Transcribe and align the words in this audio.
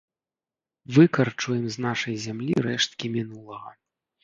Выкарчуем 0.97 1.67
з 1.77 1.85
нашай 1.87 2.15
зямлі 2.25 2.53
рэшткі 2.69 3.15
мінулага! 3.19 3.79